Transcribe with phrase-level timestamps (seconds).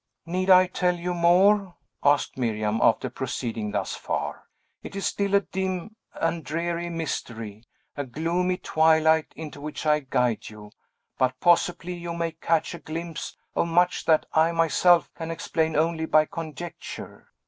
[0.25, 4.47] "Need I tell you more?" asked Miriam, after proceeding thus far.
[4.81, 10.49] "It is still a dim and dreary mystery, a gloomy twilight into which I guide
[10.49, 10.71] you;
[11.19, 16.07] but possibly you may catch a glimpse of much that I myself can explain only
[16.07, 17.27] by conjecture.